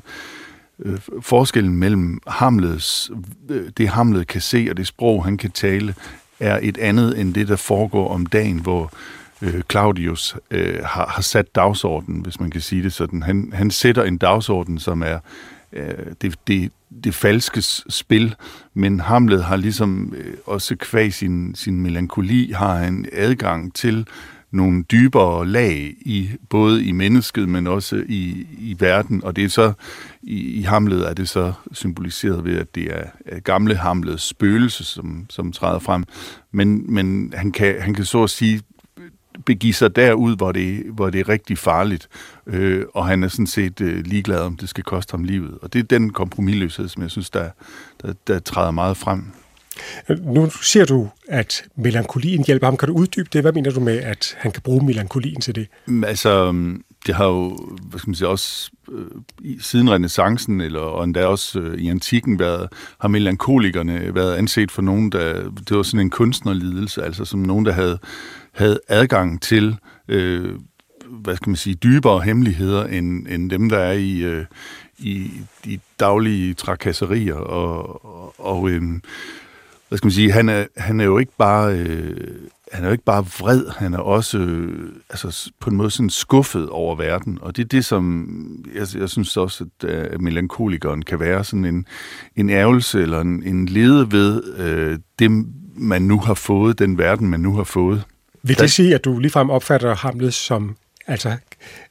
øh, 0.79 1.00
forskellen 1.22 1.75
mellem 1.75 2.20
Hamlets, 2.27 3.12
øh, 3.50 3.70
det 3.77 3.89
Hamlet 3.89 4.27
kan 4.27 4.41
se 4.41 4.67
og 4.70 4.77
det 4.77 4.88
sprog, 4.88 5.25
han 5.25 5.38
kan 5.38 5.51
tale, 5.51 5.96
er 6.39 6.60
et 6.62 6.77
andet 6.77 7.20
end 7.20 7.34
det, 7.34 7.48
der 7.48 7.55
foregår 7.55 8.13
om 8.13 8.25
dagen, 8.25 8.60
hvor 8.60 8.94
øh, 9.42 9.62
Claudius 9.72 10.36
øh, 10.51 10.80
har, 10.84 11.08
har 11.08 11.22
sat 11.22 11.56
dagsordenen, 11.56 12.22
hvis 12.22 12.39
man 12.39 12.50
kan 12.50 12.62
sige 12.62 12.84
det 12.84 12.94
sådan. 12.94 13.24
Han, 13.24 13.51
han 13.54 13.72
sætter 13.72 14.04
en 14.04 14.18
dagsorden, 14.18 14.80
som 14.80 15.01
er 15.01 15.20
øh, 15.74 16.13
det, 16.22 16.36
det, 16.48 16.72
det 17.04 17.15
falske 17.15 17.62
spil, 17.89 18.36
men 18.74 19.00
Hamlet 19.00 19.44
har 19.44 19.56
ligesom 19.56 20.13
øh, 20.18 20.34
også 20.46 20.75
kvæg 20.75 21.13
sin, 21.13 21.56
sin 21.56 21.82
melankoli, 21.82 22.51
har 22.51 22.75
han 22.75 23.06
adgang 23.13 23.74
til 23.74 24.08
nogle 24.51 24.84
dybere 24.84 25.48
lag 25.48 25.94
i 26.01 26.30
både 26.50 26.86
i 26.86 26.92
mennesket, 26.92 27.50
men 27.50 27.68
også 27.68 28.04
i, 28.08 28.48
i 28.58 28.75
verden, 28.80 29.24
og 29.24 29.36
det 29.36 29.44
er 29.44 29.50
så 29.50 29.74
i, 30.24 30.60
i 30.60 30.62
Hamlet 30.62 31.10
er 31.10 31.13
det 31.13 31.30
så 31.30 31.54
symboliseret 31.72 32.46
ved, 32.46 32.58
at 32.58 32.75
det 32.75 32.94
er 32.94 33.39
gamle 33.39 33.75
Hamlets 33.75 34.24
spøgelse, 34.24 34.84
som, 34.84 35.25
som 35.30 35.51
træder 35.51 35.80
frem, 35.80 36.04
men, 36.51 36.94
men 36.94 37.34
han, 37.36 37.51
kan, 37.51 37.82
han 37.82 37.94
kan 37.94 38.06
så 38.06 38.24
at 38.24 38.30
sige 38.30 38.62
begive 39.46 39.74
sig 39.74 39.96
derud, 39.96 40.36
hvor 40.36 40.51
det, 40.51 40.84
hvor 40.94 41.10
det 41.10 41.20
er 41.20 41.30
rigtig 41.30 41.58
farligt, 41.58 42.08
øh, 42.48 42.86
og 42.94 43.06
han 43.06 43.24
er 43.24 43.27
sådan 43.27 43.48
set 43.48 43.82
øh, 43.82 44.06
ligeglad, 44.06 44.39
om 44.39 44.58
det 44.58 44.70
skal 44.70 44.84
koste 44.84 45.12
ham 45.12 45.24
livet. 45.24 45.58
Og 45.62 45.74
det 45.74 45.80
er 45.80 45.84
den 45.84 46.10
kompromilløshed, 46.10 46.88
som 46.88 47.04
jeg 47.04 47.12
synes, 47.12 47.30
der, 47.30 47.50
der, 48.01 48.13
der 48.27 48.39
træder 48.39 48.72
meget 48.72 48.98
frem. 48.98 49.24
Nu 50.22 50.50
siger 50.62 50.86
du, 50.86 51.10
at 51.27 51.63
melankolien 51.75 52.44
hjælper 52.46 52.68
ham. 52.68 52.77
Kan 52.77 52.88
du 52.88 52.94
uddybe 52.94 53.30
det? 53.34 53.42
Hvad 53.42 53.54
mener 53.54 53.72
du 53.72 53.80
med, 53.80 53.98
at 53.98 54.36
han 54.38 54.51
kan 54.51 54.62
bruge 54.62 54.86
melankolien 54.86 55.42
til 55.42 55.56
det? 55.56 55.68
Altså, 56.06 56.51
det 57.06 57.15
har 57.15 57.25
jo, 57.25 57.58
hvad 57.82 58.00
skal 58.00 58.10
man 58.10 58.15
sige, 58.15 58.27
også 58.27 58.72
øh, 58.92 59.06
siden 59.60 59.92
renaissancen, 59.92 60.62
eller 60.62 60.80
og 60.80 61.04
endda 61.04 61.25
også 61.25 61.60
øh, 61.60 61.77
i 61.77 61.89
antikken, 61.89 62.39
været, 62.39 62.70
har 63.00 63.08
melankolikerne 63.08 64.15
været 64.15 64.36
anset 64.36 64.72
for 64.72 64.82
nogen, 64.82 65.12
der, 65.12 65.34
det 65.70 65.77
var 65.77 65.84
sådan 65.84 66.00
en 66.00 66.10
kunstnerlidelse, 66.10 67.04
altså 67.04 67.25
som 67.25 67.39
nogen, 67.39 67.65
der 67.65 67.72
havde, 67.72 68.00
havde 68.56 68.80
adgang 68.88 69.42
til, 69.42 69.78
øh, 70.08 70.54
hvad 71.10 71.36
skal 71.36 71.50
man 71.50 71.56
sige, 71.56 71.76
dybere 71.76 72.22
hemmeligheder, 72.22 72.86
end, 72.86 73.28
end 73.28 73.50
dem, 73.50 73.70
der 73.70 73.80
er 73.80 73.92
i, 73.92 74.20
øh, 74.20 74.46
i 74.98 75.32
de 75.66 75.80
daglige 76.00 76.54
trakasserier, 76.54 77.36
og, 77.36 78.06
og, 78.06 78.34
og 78.38 78.70
øh, 78.70 78.82
hvad 79.90 79.98
skal 79.98 80.06
man 80.06 80.12
sige, 80.12 80.32
han 80.32 80.50
er, 80.50 80.66
han 80.78 81.00
er 81.00 81.06
jo 81.06 81.18
ikke 81.18 81.34
bare... 81.38 81.78
Øh, 81.78 82.28
han 82.72 82.84
er 82.84 82.88
jo 82.88 82.92
ikke 82.92 83.04
bare 83.04 83.26
vred, 83.40 83.66
han 83.78 83.94
er 83.94 83.98
også 83.98 84.38
øh, 84.38 84.90
altså, 85.10 85.52
på 85.60 85.70
en 85.70 85.76
måde 85.76 85.92
sådan 85.92 86.10
skuffet 86.10 86.70
over 86.70 86.96
verden. 86.96 87.38
Og 87.42 87.58
det 87.58 87.64
er 87.64 87.68
det, 87.68 87.86
som 87.86 88.28
jeg, 88.76 88.88
jeg 88.96 89.10
synes 89.10 89.38
også, 89.38 89.66
at, 89.84 89.90
at 89.90 90.22
melankolikeren 90.22 91.02
kan 91.02 91.20
være 91.20 91.44
sådan 91.44 91.66
en, 91.66 91.86
en 92.36 92.50
ærgelse 92.50 93.02
eller 93.02 93.22
en, 93.22 93.44
en 93.44 93.66
lede 93.66 94.12
ved 94.12 94.58
øh, 94.58 95.00
det, 95.20 95.46
man 95.76 96.02
nu 96.02 96.20
har 96.20 96.34
fået, 96.34 96.80
den 96.80 96.98
verden, 96.98 97.30
man 97.30 97.40
nu 97.40 97.56
har 97.56 97.64
fået. 97.64 98.04
Vil 98.48 98.60
det 98.60 98.72
sige, 98.72 98.96
at 98.96 99.06
du 99.06 99.20
ligefrem 99.20 99.50
opfatter 99.50 99.96
Hamlet 99.96 100.34
som, 100.34 100.75
altså, 101.08 101.36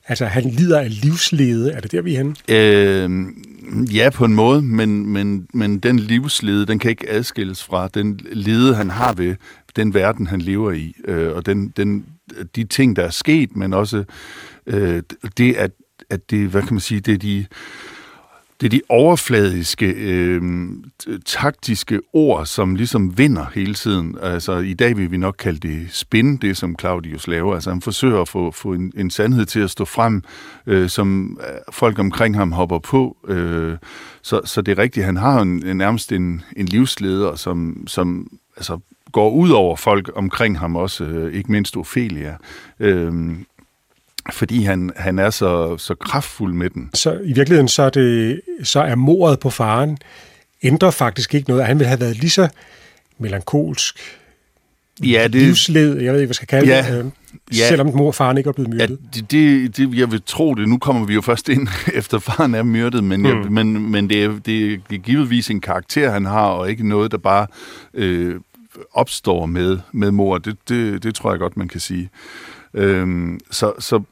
altså 0.07 0.27
han 0.27 0.51
lider 0.51 0.81
af 0.81 1.03
livslede? 1.03 1.73
Er 1.73 1.81
det 1.81 1.93
der, 1.93 2.03
vi 2.03 2.15
er 2.15 2.17
henne? 2.17 2.35
Øh, 2.49 3.97
ja, 3.97 4.11
på 4.11 4.25
en 4.25 4.35
måde, 4.35 4.63
men, 4.63 5.07
men, 5.07 5.47
men 5.55 5.79
den 5.79 5.99
livslede, 5.99 6.67
den 6.67 6.79
kan 6.79 6.91
ikke 6.91 7.11
adskilles 7.11 7.65
fra 7.65 7.89
den 7.89 8.21
lede, 8.33 8.75
han 8.75 8.91
har 8.91 9.13
ved, 9.13 9.37
den 9.77 9.95
verden, 9.95 10.27
han 10.27 10.41
lever 10.41 10.73
i, 10.73 10.95
øh, 11.05 11.33
og 11.37 11.47
den, 11.47 11.69
den, 11.77 12.05
de 12.57 12.65
ting, 12.65 12.97
der 12.97 13.03
er 13.03 13.11
sket, 13.11 13.57
men 13.57 13.73
også 13.73 14.05
øh, 14.67 15.03
det, 15.39 15.55
at, 15.55 15.71
at 16.11 16.31
det, 16.31 16.49
hvad 16.49 16.63
kan 16.63 16.75
man 16.75 16.81
sige, 16.81 17.01
det 17.01 17.15
er 17.15 17.19
de, 17.19 17.47
det 18.65 18.75
er 18.75 18.79
de 18.79 18.83
overfladiske, 18.89 19.87
øh, 19.87 20.43
taktiske 21.27 22.01
ord, 22.13 22.47
som 22.47 22.75
ligesom 22.75 23.19
vinder 23.19 23.47
hele 23.55 23.75
tiden. 23.75 24.17
Altså, 24.23 24.59
i 24.59 24.75
dag 24.75 24.97
vil 24.97 25.11
vi 25.11 25.17
nok 25.17 25.35
kalde 25.39 25.69
det 25.69 25.87
spin, 25.91 26.37
det 26.37 26.57
som 26.57 26.77
Claudius 26.81 27.29
laver. 27.29 27.55
Altså, 27.55 27.71
han 27.71 27.81
forsøger 27.81 28.21
at 28.21 28.29
få, 28.29 28.51
få 28.51 28.73
en, 28.73 28.93
en 28.97 29.11
sandhed 29.11 29.45
til 29.45 29.61
at 29.61 29.71
stå 29.71 29.85
frem, 29.85 30.23
øh, 30.67 30.89
som 30.89 31.39
øh, 31.41 31.59
folk 31.73 31.99
omkring 31.99 32.37
ham 32.37 32.53
hopper 32.53 32.79
på. 32.79 33.17
Øh, 33.29 33.77
så, 34.23 34.41
så 34.45 34.63
det 34.63 34.79
er 34.79 34.83
rigtigt, 34.83 35.07
han 35.07 35.17
har 35.17 35.41
en, 35.41 35.67
en 35.67 35.77
nærmest 35.77 36.13
en, 36.13 36.43
en 36.57 36.67
livsleder, 36.67 37.35
som, 37.35 37.85
som 37.87 38.29
altså, 38.57 38.79
går 39.13 39.31
ud 39.31 39.51
over 39.51 39.77
folk 39.77 40.11
omkring 40.15 40.59
ham 40.59 40.77
også, 40.77 41.05
øh, 41.05 41.35
ikke 41.35 41.53
mindst 41.53 41.77
Ophelia. 41.77 42.37
Øh, 42.81 43.33
fordi 44.33 44.63
han, 44.63 44.91
han 44.97 45.19
er 45.19 45.31
så, 45.31 45.79
så 45.79 45.95
kraftfuld 45.95 46.55
med 46.55 46.71
den. 46.71 46.91
Så 46.95 47.13
i 47.25 47.33
virkeligheden 47.33 47.69
så 47.69 47.83
er, 47.83 47.91
det, 47.91 48.41
så 48.63 48.81
er 48.81 48.95
mordet 48.95 49.41
på 49.41 49.51
faren 49.51 49.99
ændrer 50.63 50.91
faktisk 50.91 51.35
ikke 51.35 51.49
noget. 51.49 51.67
Han 51.67 51.79
ville 51.79 51.89
have 51.89 52.01
været 52.01 52.17
lige 52.17 52.31
så 52.31 52.49
melankolsk, 53.19 53.99
ja, 55.03 55.23
det, 55.23 55.35
livsled, 55.35 55.89
jeg 55.89 55.95
ved 55.95 55.99
ikke, 55.99 56.11
hvad 56.11 56.27
jeg 56.27 56.35
skal 56.35 56.49
kalde 56.49 56.75
ja, 56.75 56.97
det, 56.97 57.05
øh, 57.05 57.59
ja, 57.59 57.69
selvom 57.69 57.87
mor 57.87 58.07
og 58.07 58.15
faren 58.15 58.39
ikke 58.39 58.49
er 58.49 58.53
blevet 58.53 58.71
myrdet. 58.71 58.91
Ja, 58.91 59.21
det, 59.21 59.31
det, 59.31 59.77
det, 59.77 59.99
jeg 59.99 60.13
vil 60.13 60.23
tro 60.27 60.55
det. 60.55 60.69
Nu 60.69 60.79
kommer 60.79 61.07
vi 61.07 61.15
jo 61.15 61.21
først 61.21 61.49
ind, 61.49 61.69
efter 61.95 62.19
faren 62.19 62.55
er 62.55 62.63
myrdet, 62.63 63.05
men, 63.05 63.21
mm. 63.21 63.27
jeg, 63.27 63.37
men, 63.37 63.91
men 63.91 64.11
det, 64.11 64.25
er, 64.25 64.39
det 64.47 64.73
er 64.73 64.99
givetvis 64.99 65.51
en 65.51 65.61
karakter, 65.61 66.11
han 66.11 66.25
har, 66.25 66.47
og 66.47 66.71
ikke 66.71 66.89
noget, 66.89 67.11
der 67.11 67.19
bare 67.19 67.47
øh, 67.95 68.41
opstår 68.93 69.47
med, 69.47 69.79
med 69.93 70.11
mor. 70.11 70.39
Det, 70.39 70.57
det, 70.69 71.03
det 71.03 71.15
tror 71.15 71.31
jeg 71.31 71.39
godt, 71.39 71.57
man 71.57 71.69
kan 71.69 71.81
sige. 71.81 72.11
Øhm, 72.75 73.41
så, 73.51 73.73
så 73.79 74.03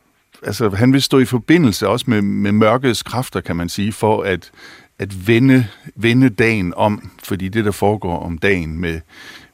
altså, 0.43 0.69
han 0.69 0.93
vil 0.93 1.03
stå 1.03 1.19
i 1.19 1.25
forbindelse 1.25 1.89
også 1.89 2.05
med, 2.09 2.23
med 2.23 2.53
mørkets 2.53 3.03
kræfter, 3.03 3.41
kan 3.41 3.57
man 3.57 3.69
sige, 3.69 3.93
for 3.93 4.23
at, 4.23 4.51
at 4.99 5.29
vende, 5.29 5.67
vende 5.97 6.29
dagen 6.29 6.75
om, 6.77 7.11
fordi 7.25 7.49
det, 7.49 7.65
der 7.65 7.71
foregår 7.71 8.19
om 8.19 8.39
dagen 8.39 8.79
med, 8.79 9.01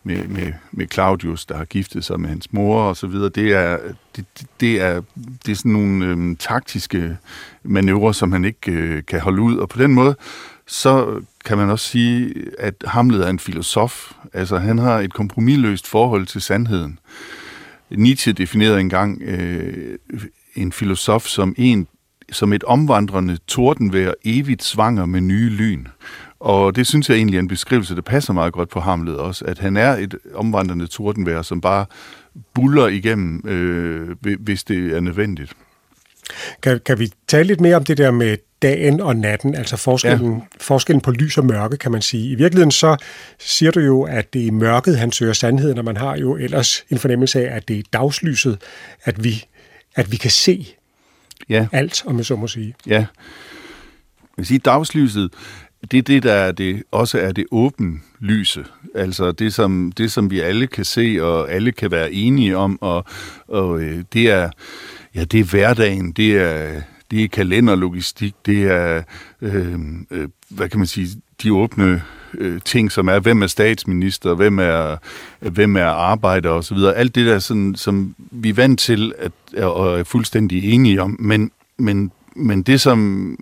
med, 0.03 0.29
med, 0.29 0.53
med 0.73 0.87
Claudius, 0.93 1.47
der 1.47 1.57
har 1.57 1.65
giftet 1.65 2.05
sig 2.05 2.21
med 2.21 2.29
hans 2.29 2.53
mor 2.53 2.83
og 2.83 2.97
så 2.97 3.07
videre, 3.07 3.29
det 3.29 3.53
er, 3.53 3.79
det, 4.17 4.25
det 4.61 4.81
er, 4.81 5.03
det 5.47 5.53
er 5.53 5.57
sådan 5.57 5.73
nogle 5.73 6.07
øhm, 6.07 6.37
taktiske 6.37 7.17
manøvrer, 7.63 8.13
som 8.13 8.33
han 8.33 8.45
ikke 8.45 8.73
øh, 8.73 9.03
kan 9.09 9.21
holde 9.21 9.43
ud, 9.43 9.57
og 9.57 9.69
på 9.69 9.79
den 9.79 9.95
måde, 9.95 10.17
så 10.67 11.23
kan 11.45 11.59
man 11.59 11.71
også 11.71 11.89
sige, 11.89 12.35
at 12.59 12.75
Hamlet 12.87 13.27
er 13.27 13.31
en 13.31 13.39
filosof. 13.39 14.13
Altså, 14.33 14.59
han 14.59 14.79
har 14.79 14.99
et 14.99 15.13
kompromilløst 15.13 15.87
forhold 15.87 16.27
til 16.27 16.41
sandheden. 16.41 16.99
Nietzsche 17.91 18.33
definerede 18.33 18.81
engang 18.81 19.23
øh, 19.23 19.99
en 20.59 20.73
filosof 20.73 21.27
som 21.27 21.55
en 21.59 21.89
som 22.33 22.53
et 22.53 22.65
omvandrende 22.65 23.39
tordenvejr, 23.47 24.13
evigt 24.25 24.65
svanger 24.65 25.07
med 25.07 25.21
nye 25.21 25.51
lyn. 25.51 25.87
Og 26.41 26.77
det 26.77 26.87
synes 26.87 27.09
jeg 27.09 27.17
egentlig 27.17 27.37
er 27.37 27.41
en 27.41 27.49
beskrivelse, 27.49 27.95
der 27.95 28.03
passer 28.03 28.33
meget 28.33 28.53
godt 28.53 28.69
på 28.69 28.81
Hamlet 28.81 29.17
også, 29.17 29.45
at 29.45 29.59
han 29.59 29.77
er 29.77 29.97
et 29.97 30.15
omvandrende 30.35 30.87
tordenvejr, 30.87 31.43
som 31.43 31.61
bare 31.61 31.87
buller 32.55 32.87
igennem, 32.87 33.43
øh, 33.49 34.37
hvis 34.41 34.65
det 34.65 34.97
er 34.97 35.01
nødvendigt. 35.01 35.53
Kan, 36.63 36.81
kan 36.87 36.99
vi 36.99 37.11
tale 37.29 37.47
lidt 37.47 37.61
mere 37.61 37.77
om 37.77 37.85
det 37.85 37.99
der 37.99 38.11
med 38.11 38.37
dagen 38.63 39.01
og 39.01 39.17
natten, 39.17 39.55
altså 39.55 39.77
forskellen, 39.77 40.33
ja. 40.33 40.41
forskellen 40.61 41.01
på 41.01 41.11
lys 41.11 41.39
og 41.39 41.47
mørke, 41.47 41.77
kan 41.77 41.93
man 41.93 42.03
sige. 42.03 42.31
I 42.31 42.35
virkeligheden 42.35 42.71
så 42.71 42.97
siger 43.39 43.71
du 43.71 43.81
jo, 43.81 44.03
at 44.03 44.33
det 44.33 44.47
er 44.47 44.53
mørket, 44.53 44.99
han 44.99 45.13
søger 45.13 45.33
sandheden, 45.33 45.79
og 45.79 45.85
man 45.85 45.97
har 45.97 46.17
jo 46.17 46.37
ellers 46.37 46.85
en 46.91 46.99
fornemmelse 46.99 47.49
af, 47.49 47.57
at 47.57 47.69
det 47.69 47.79
er 47.79 47.83
dagslyset, 47.93 48.59
at 49.05 49.25
vi, 49.25 49.45
at 49.99 50.13
vi 50.13 50.17
kan 50.17 50.31
se 50.31 50.67
ja. 51.49 51.67
alt, 51.73 52.03
om 52.07 52.17
jeg 52.17 52.25
så 52.25 52.37
må 52.37 52.47
sige. 52.47 52.75
Ja. 52.87 52.95
Jeg 52.95 53.07
vil 54.37 54.47
sige, 54.47 54.59
dagslyset, 54.59 55.33
det 55.91 55.99
er 55.99 56.03
det, 56.03 56.23
der 56.23 56.33
er 56.33 56.53
det, 56.53 56.83
også 56.91 57.19
er 57.19 57.33
det 57.33 57.47
åbne 57.51 57.99
lyse. 58.21 58.65
Altså 58.95 59.33
det 59.33 59.55
som, 59.55 59.93
det, 59.93 60.13
som 60.13 60.31
vi 60.31 60.41
alle 60.41 60.67
kan 60.67 60.85
se, 60.85 61.19
og 61.21 61.53
alle 61.53 61.73
kan 61.73 61.91
være 61.91 62.13
enige 62.13 62.57
om, 62.57 62.79
og, 62.81 63.05
og 63.49 63.81
øh, 63.81 64.05
det 64.13 64.31
er 64.31 64.51
ja, 65.15 65.25
det 65.25 65.41
er 65.41 65.45
hverdagen, 65.45 66.13
det 66.13 66.37
er, 66.37 66.83
det 67.11 67.25
er 67.25 67.29
kalenderlogistik, 67.29 68.35
det 68.47 68.63
er, 68.63 69.03
øh, 69.43 69.79
øh, 70.11 70.29
hvad 70.49 70.69
kan 70.69 70.79
man 70.79 70.87
sige, 70.87 71.09
de 71.43 71.53
åbne 71.53 72.03
øh, 72.35 72.61
ting, 72.65 72.93
som 72.93 73.09
er, 73.09 73.19
hvem 73.19 73.43
er 73.43 73.47
statsminister, 73.47 74.35
hvem 74.35 74.59
er, 74.59 74.97
hvem 75.41 75.77
er 75.77 75.85
arbejder 75.85 76.51
osv. 76.51 76.77
Alt 76.97 77.15
det 77.15 77.27
der, 77.27 77.39
sådan, 77.39 77.75
som 77.75 78.15
vi 78.19 78.49
er 78.49 78.55
vant 78.55 78.81
til 78.81 79.13
at, 79.19 79.33
og 79.65 80.01
er 80.01 80.05
fuldstændig 80.05 80.73
enige 80.73 81.03
om, 81.03 81.17
men, 81.19 81.51
men, 81.79 82.13
men 82.37 82.63
det, 82.63 82.81
som 82.81 83.37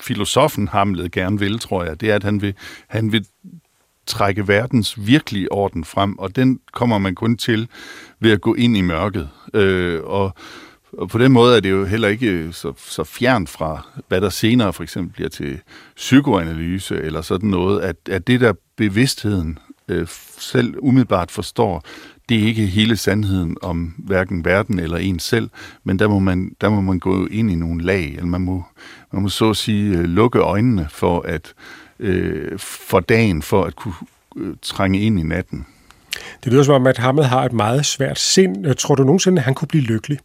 filosofen 0.00 0.68
Hamlet 0.68 1.12
gerne 1.12 1.38
vil, 1.38 1.58
tror 1.58 1.84
jeg, 1.84 2.00
det 2.00 2.10
er, 2.10 2.14
at 2.14 2.24
han 2.24 2.42
vil, 2.42 2.54
han 2.86 3.12
vil 3.12 3.26
trække 4.06 4.48
verdens 4.48 5.06
virkelige 5.06 5.52
orden 5.52 5.84
frem, 5.84 6.18
og 6.18 6.36
den 6.36 6.60
kommer 6.72 6.98
man 6.98 7.14
kun 7.14 7.36
til 7.36 7.68
ved 8.20 8.30
at 8.30 8.40
gå 8.40 8.54
ind 8.54 8.76
i 8.76 8.80
mørket. 8.80 9.28
Øh, 9.54 10.00
og, 10.04 10.34
og 10.92 11.08
på 11.08 11.18
den 11.18 11.32
måde 11.32 11.56
er 11.56 11.60
det 11.60 11.70
jo 11.70 11.84
heller 11.84 12.08
ikke 12.08 12.26
øh, 12.26 12.52
så, 12.52 12.72
så 12.76 13.04
fjernt 13.04 13.48
fra, 13.48 13.88
hvad 14.08 14.20
der 14.20 14.28
senere 14.28 14.72
for 14.72 14.82
eksempel 14.82 15.12
bliver 15.12 15.28
til 15.28 15.58
psykoanalyse 15.96 16.96
eller 16.96 17.22
sådan 17.22 17.50
noget, 17.50 17.80
at, 17.80 17.96
at 18.10 18.26
det 18.26 18.40
der 18.40 18.52
bevidstheden 18.76 19.58
øh, 19.88 20.06
selv 20.38 20.74
umiddelbart 20.78 21.30
forstår, 21.30 21.82
det 22.28 22.42
er 22.42 22.46
ikke 22.46 22.66
hele 22.66 22.96
sandheden 22.96 23.56
om 23.62 23.94
hverken 23.98 24.44
verden 24.44 24.78
eller 24.78 24.96
en 24.96 25.18
selv, 25.18 25.50
men 25.84 25.98
der 25.98 26.08
må 26.08 26.18
man, 26.18 26.52
der 26.60 26.68
må 26.68 26.80
man 26.80 26.98
gå 26.98 27.26
ind 27.26 27.50
i 27.50 27.54
nogle 27.54 27.84
lag, 27.84 28.04
eller 28.04 28.26
man 28.26 28.40
må, 28.40 28.64
man 29.12 29.22
må 29.22 29.28
så 29.28 29.50
at 29.50 29.56
sige 29.56 29.98
øh, 29.98 30.04
lukke 30.04 30.38
øjnene 30.38 30.86
for 30.90 31.20
at 31.20 31.54
øh, 31.98 32.58
for 32.58 33.00
dagen, 33.00 33.42
for 33.42 33.64
at 33.64 33.76
kunne 33.76 33.94
øh, 34.36 34.54
trænge 34.62 35.00
ind 35.00 35.20
i 35.20 35.22
natten. 35.22 35.66
Det 36.44 36.52
lyder 36.52 36.62
som 36.62 36.74
om, 36.74 36.86
at 36.86 36.98
Hamlet 36.98 37.26
har 37.26 37.44
et 37.44 37.52
meget 37.52 37.86
svært 37.86 38.18
sind. 38.18 38.66
Øh, 38.66 38.74
tror 38.74 38.94
du 38.94 39.04
nogensinde, 39.04 39.38
at 39.38 39.44
han 39.44 39.54
kunne 39.54 39.68
blive 39.68 39.84
lykkelig? 39.84 40.18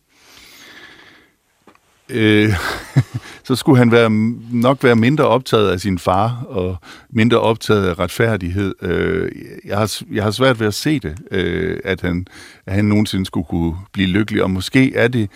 Øh, 2.11 2.53
så 3.47 3.55
skulle 3.55 3.77
han 3.77 3.91
være, 3.91 4.09
nok 4.51 4.83
være 4.83 4.95
mindre 4.95 5.27
optaget 5.27 5.71
af 5.71 5.79
sin 5.79 5.99
far, 5.99 6.43
og 6.47 6.77
mindre 7.09 7.39
optaget 7.39 7.87
af 7.87 7.99
retfærdighed. 7.99 8.75
Øh, 8.81 9.31
jeg, 9.65 9.77
har, 9.77 10.01
jeg 10.11 10.23
har 10.23 10.31
svært 10.31 10.59
ved 10.59 10.67
at 10.67 10.73
se 10.73 10.99
det, 10.99 11.17
øh, 11.31 11.79
at, 11.83 12.01
han, 12.01 12.27
at 12.65 12.73
han 12.73 12.85
nogensinde 12.85 13.25
skulle 13.25 13.45
kunne 13.45 13.75
blive 13.93 14.07
lykkelig, 14.07 14.43
og 14.43 14.51
måske 14.51 14.95
er 14.95 15.07
det 15.07 15.29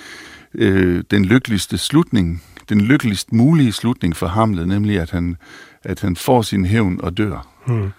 øh, 0.53 1.03
den 1.12 1.25
lykkeligste 1.25 1.77
slutning, 1.77 2.44
den 2.70 2.82
lykkeligst 2.82 3.34
mulige 3.34 3.72
slutning 3.72 4.15
for 4.15 4.27
Hamlet, 4.27 4.67
nemlig 4.67 5.00
at 5.00 5.12
han, 5.12 5.38
at 5.84 6.01
han 6.01 6.15
får 6.15 6.41
sin 6.41 6.65
hævn 6.65 7.00
og 7.03 7.17
dør. 7.17 7.48
Hmm. 7.67 7.89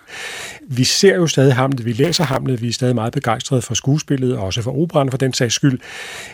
Vi 0.69 0.85
ser 0.85 1.15
jo 1.15 1.27
stadig 1.27 1.55
Hamlet, 1.55 1.85
vi 1.85 1.93
læser 1.93 2.25
Hamlet, 2.25 2.63
vi 2.63 2.69
er 2.69 2.73
stadig 2.73 2.95
meget 2.95 3.13
begejstrede 3.13 3.63
for 3.63 3.75
skuespillet, 3.75 4.37
og 4.37 4.45
også 4.45 4.63
for 4.63 4.83
operan 4.83 5.11
for 5.11 5.19
den 5.19 5.33
sags 5.33 5.55
skyld. 5.55 5.81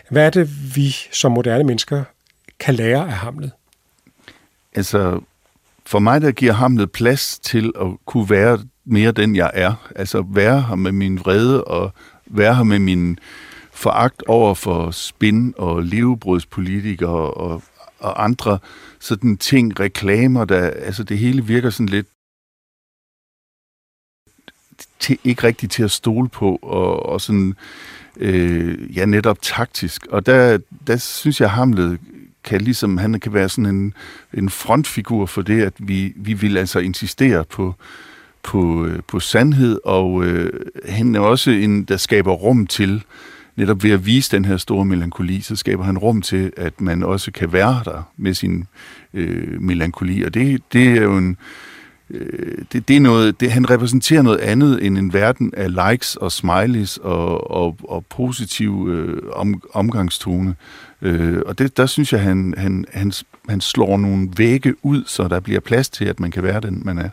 Hvad 0.09 0.25
er 0.25 0.29
det, 0.29 0.75
vi 0.75 0.95
som 1.11 1.31
moderne 1.31 1.63
mennesker 1.63 2.03
kan 2.59 2.75
lære 2.75 3.05
af 3.05 3.13
Hamlet? 3.13 3.51
Altså, 4.75 5.21
for 5.85 5.99
mig 5.99 6.21
der 6.21 6.31
giver 6.31 6.53
Hamlet 6.53 6.91
plads 6.91 7.39
til 7.39 7.71
at 7.81 7.87
kunne 8.05 8.29
være 8.29 8.59
mere 8.85 9.11
den, 9.11 9.35
jeg 9.35 9.51
er. 9.53 9.89
Altså 9.95 10.25
være 10.27 10.61
her 10.61 10.75
med 10.75 10.91
min 10.91 11.19
vrede 11.19 11.63
og 11.63 11.93
være 12.25 12.55
her 12.55 12.63
med 12.63 12.79
min 12.79 13.19
foragt 13.71 14.23
over 14.27 14.53
for 14.53 14.91
spin 14.91 15.53
og 15.57 15.83
levebrødspolitikere 15.83 17.31
og, 17.33 17.63
og 17.99 18.23
andre 18.23 18.59
sådan 18.99 19.37
ting, 19.37 19.79
reklamer, 19.79 20.45
der, 20.45 20.69
altså 20.69 21.03
det 21.03 21.17
hele 21.17 21.45
virker 21.45 21.69
sådan 21.69 21.89
lidt 21.89 22.07
til, 24.99 25.17
ikke 25.23 25.43
rigtig 25.43 25.69
til 25.69 25.83
at 25.83 25.91
stole 25.91 26.29
på, 26.29 26.59
og, 26.61 27.05
og 27.05 27.21
sådan, 27.21 27.55
øh, 28.17 28.97
ja, 28.97 29.05
netop 29.05 29.41
taktisk. 29.41 30.05
Og 30.05 30.25
der, 30.25 30.59
der 30.87 30.97
synes 30.97 31.41
jeg, 31.41 31.51
Hamlet 31.51 31.99
kan 32.43 32.61
ligesom, 32.61 32.97
han 32.97 33.19
kan 33.19 33.33
være 33.33 33.49
sådan 33.49 33.75
en, 33.75 33.93
en 34.33 34.49
frontfigur 34.49 35.25
for 35.25 35.41
det, 35.41 35.61
at 35.61 35.73
vi, 35.79 36.13
vi 36.15 36.33
vil 36.33 36.57
altså 36.57 36.79
insistere 36.79 37.45
på, 37.45 37.75
på, 38.43 38.85
øh, 38.85 38.99
på 39.07 39.19
sandhed, 39.19 39.79
og 39.85 40.25
øh, 40.25 40.53
han 40.85 41.15
er 41.15 41.19
også 41.19 41.51
en, 41.51 41.83
der 41.83 41.97
skaber 41.97 42.33
rum 42.33 42.67
til, 42.67 43.03
netop 43.55 43.83
ved 43.83 43.91
at 43.91 44.05
vise 44.05 44.35
den 44.35 44.45
her 44.45 44.57
store 44.57 44.85
melankoli, 44.85 45.41
så 45.41 45.55
skaber 45.55 45.83
han 45.83 45.97
rum 45.97 46.21
til, 46.21 46.51
at 46.57 46.81
man 46.81 47.03
også 47.03 47.31
kan 47.31 47.53
være 47.53 47.81
der 47.85 48.11
med 48.17 48.33
sin 48.33 48.67
øh, 49.13 49.61
melankoli, 49.61 50.23
og 50.23 50.33
det, 50.33 50.61
det 50.73 50.87
er 50.87 51.01
jo 51.01 51.17
en, 51.17 51.37
øh, 52.09 52.57
det, 52.73 52.87
det 52.87 52.95
er 52.95 52.99
noget, 52.99 53.39
det, 53.39 53.51
han 53.51 53.69
repræsenterer 53.69 54.21
noget 54.21 54.37
andet 54.37 54.85
end 54.85 54.97
en 54.97 55.13
verden 55.13 55.53
af 55.57 55.91
likes 55.91 56.15
og 56.15 56.31
smileys 56.31 56.97
og, 56.97 57.51
og, 57.51 57.77
og 57.83 58.05
positiv 58.05 58.87
øh, 58.89 59.21
om, 59.33 59.61
omgangstone. 59.73 60.55
Øh, 61.03 61.41
og 61.45 61.59
det, 61.59 61.77
der 61.77 61.85
synes 61.85 62.13
jeg, 62.13 62.21
han, 62.21 62.53
han, 62.57 62.85
han, 62.93 63.11
han 63.49 63.61
slår 63.61 63.97
nogle 63.97 64.29
vægge 64.37 64.75
ud, 64.81 65.03
så 65.07 65.27
der 65.27 65.39
bliver 65.39 65.59
plads 65.59 65.89
til, 65.89 66.05
at 66.05 66.19
man 66.19 66.31
kan 66.31 66.43
være 66.43 66.61
den, 66.61 66.81
man 66.85 66.97
er. 66.97 67.09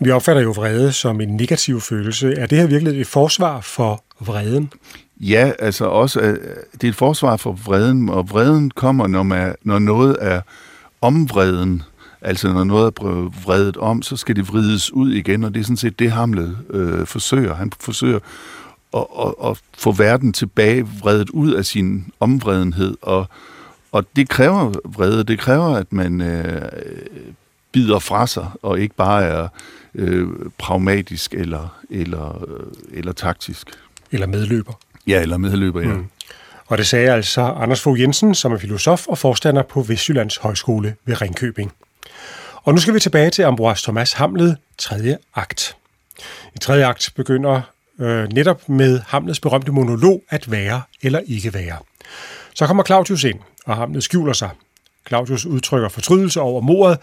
Vi 0.00 0.10
opfatter 0.10 0.42
jo 0.42 0.50
vrede 0.50 0.92
som 0.92 1.20
en 1.20 1.36
negativ 1.36 1.80
følelse. 1.80 2.34
Er 2.34 2.46
det 2.46 2.58
her 2.58 2.66
virkelig 2.66 3.00
et 3.00 3.06
forsvar 3.06 3.60
for 3.60 4.04
vreden? 4.20 4.72
Ja, 5.20 5.52
altså 5.58 5.84
også, 5.84 6.20
det 6.72 6.84
er 6.84 6.88
et 6.88 6.94
forsvar 6.94 7.36
for 7.36 7.52
vreden, 7.52 8.08
og 8.08 8.30
vreden 8.30 8.70
kommer, 8.70 9.06
når, 9.06 9.22
man, 9.22 9.54
når 9.62 9.78
noget 9.78 10.16
er 10.20 10.40
omvreden. 11.00 11.82
Altså 12.20 12.52
når 12.52 12.64
noget 12.64 12.86
er 12.86 13.30
vredet 13.44 13.76
om, 13.76 14.02
så 14.02 14.16
skal 14.16 14.36
det 14.36 14.48
vrides 14.48 14.92
ud 14.92 15.12
igen, 15.12 15.44
og 15.44 15.54
det 15.54 15.60
er 15.60 15.64
sådan 15.64 15.76
set 15.76 15.98
det, 15.98 16.12
Hamlet 16.12 16.56
øh, 16.70 17.06
forsøger. 17.06 17.54
Han 17.54 17.72
forsøger 17.80 18.18
at, 18.96 19.06
at, 19.20 19.50
at 19.50 19.58
få 19.78 19.92
verden 19.92 20.32
tilbage 20.32 20.86
vredet 21.00 21.30
ud 21.30 21.52
af 21.52 21.64
sin 21.64 22.12
omvredenhed, 22.20 22.96
og, 23.02 23.26
og 23.92 24.04
det 24.16 24.28
kræver 24.28 24.72
vrede, 24.84 25.24
det 25.24 25.38
kræver, 25.38 25.76
at 25.76 25.92
man 25.92 26.20
øh, 26.20 26.62
bider 27.72 27.98
fra 27.98 28.26
sig, 28.26 28.50
og 28.62 28.80
ikke 28.80 28.94
bare 28.94 29.24
er 29.24 29.48
øh, 29.94 30.28
pragmatisk 30.58 31.34
eller, 31.34 31.78
eller, 31.90 32.44
øh, 32.48 32.98
eller 32.98 33.12
taktisk. 33.12 33.68
Eller 34.12 34.26
medløber. 34.26 34.72
Ja, 35.06 35.22
eller 35.22 35.36
medløber, 35.36 35.80
ja. 35.80 35.94
Mm. 35.94 36.06
Og 36.66 36.78
det 36.78 36.86
sagde 36.86 37.10
altså 37.10 37.40
Anders 37.40 37.80
Fogh 37.80 38.00
Jensen, 38.00 38.34
som 38.34 38.52
er 38.52 38.58
filosof 38.58 39.06
og 39.06 39.18
forstander 39.18 39.62
på 39.62 39.82
Vestjyllands 39.82 40.36
Højskole 40.36 40.96
ved 41.04 41.20
Ringkøbing. 41.22 41.72
Og 42.54 42.74
nu 42.74 42.80
skal 42.80 42.94
vi 42.94 43.00
tilbage 43.00 43.30
til 43.30 43.42
Ambroise 43.42 43.82
Thomas 43.82 44.12
Hamlet, 44.12 44.56
tredje 44.78 45.18
akt. 45.34 45.76
I 46.54 46.58
tredje 46.58 46.86
akt 46.86 47.12
begynder 47.16 47.60
øh, 48.00 48.28
netop 48.32 48.68
med 48.68 49.00
Hamlets 49.06 49.40
berømte 49.40 49.72
monolog 49.72 50.22
at 50.30 50.50
være 50.50 50.82
eller 51.02 51.20
ikke 51.26 51.54
være. 51.54 51.76
Så 52.54 52.66
kommer 52.66 52.84
Claudius 52.84 53.24
ind, 53.24 53.38
og 53.66 53.76
Hamlet 53.76 54.02
skjuler 54.02 54.32
sig. 54.32 54.50
Claudius 55.08 55.46
udtrykker 55.46 55.88
fortrydelse 55.88 56.40
over 56.40 56.60
mordet. 56.60 56.98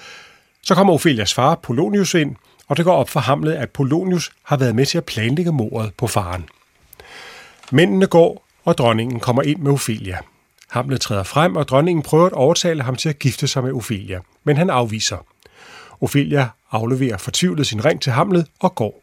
Så 0.61 0.75
kommer 0.75 0.93
Ophelias 0.93 1.33
far, 1.33 1.55
Polonius, 1.55 2.13
ind, 2.13 2.35
og 2.67 2.77
det 2.77 2.85
går 2.85 2.93
op 2.93 3.09
for 3.09 3.19
Hamlet, 3.19 3.53
at 3.53 3.69
Polonius 3.69 4.31
har 4.43 4.57
været 4.57 4.75
med 4.75 4.85
til 4.85 4.97
at 4.97 5.05
planlægge 5.05 5.51
mordet 5.51 5.93
på 5.97 6.07
faren. 6.07 6.45
Mændene 7.71 8.07
går, 8.07 8.47
og 8.65 8.77
dronningen 8.77 9.19
kommer 9.19 9.41
ind 9.41 9.59
med 9.59 9.71
Ophelia. 9.71 10.17
Hamlet 10.69 11.01
træder 11.01 11.23
frem, 11.23 11.55
og 11.55 11.67
dronningen 11.67 12.03
prøver 12.03 12.25
at 12.25 12.33
overtale 12.33 12.83
ham 12.83 12.95
til 12.95 13.09
at 13.09 13.19
gifte 13.19 13.47
sig 13.47 13.63
med 13.63 13.71
Ophelia, 13.71 14.19
men 14.43 14.57
han 14.57 14.69
afviser. 14.69 15.17
Ophelia 16.01 16.49
afleverer 16.71 17.17
fortvivlet 17.17 17.67
sin 17.67 17.85
ring 17.85 18.01
til 18.01 18.11
Hamlet 18.11 18.47
og 18.59 18.75
går. 18.75 19.00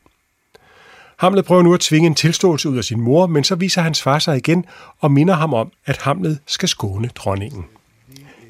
Hamlet 1.19 1.45
prøver 1.45 1.63
nu 1.63 1.75
at 1.75 1.81
tvinge 1.81 2.07
en 2.07 2.15
tilståelse 2.15 2.69
ud 2.69 2.77
af 2.77 2.85
sin 2.85 3.01
mor, 3.01 3.27
men 3.27 3.45
så 3.45 3.55
viser 3.55 3.83
hans 3.83 4.03
far 4.03 4.19
sig 4.19 4.37
igen 4.37 4.65
og 5.01 5.13
minder 5.13 5.35
ham 5.35 5.55
om, 5.55 5.71
at 5.87 6.03
Hamlet 6.03 6.39
skal 6.47 6.69
skåne 6.69 7.09
dronningen. 7.15 7.65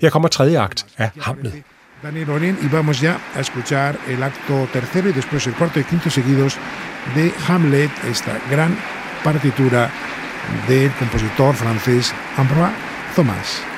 Her 0.01 0.11
kommer 0.11 0.29
tredje 0.29 0.61
akt 0.61 0.87
af 0.99 1.11
Hamlet. 1.21 1.63
Daniel 2.03 2.31
Oren 2.31 2.57
y 2.63 2.69
vamos 2.69 3.01
ya 3.03 3.15
a 3.35 3.41
escuchar 3.41 3.97
el 4.09 4.23
acto 4.23 4.67
tercero 4.73 5.09
y 5.09 5.13
después 5.13 5.47
el 5.47 5.55
cuarto 5.55 5.81
y 5.81 5.83
quinto 5.83 6.11
seguidos 6.11 6.53
de 7.17 7.33
Hamlet, 7.49 7.91
esta 8.11 8.33
gran 8.51 8.73
partitura 9.25 9.91
del 10.69 10.91
compositor 11.01 11.55
francés 11.55 12.15
Ambroise 12.37 12.77
Thomas. 13.17 13.78